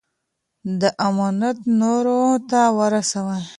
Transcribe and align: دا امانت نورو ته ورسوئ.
دا 0.79 0.89
امانت 1.07 1.57
نورو 1.79 2.21
ته 2.49 2.61
ورسوئ. 2.77 3.43